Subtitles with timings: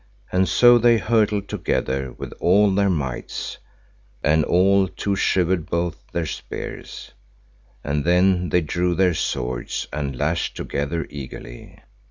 [0.31, 3.59] And so they hurtled together with all their mights,
[4.23, 7.11] and all to shivered both their spears.
[7.83, 11.83] And then they drew their swords and lashed together eagerly.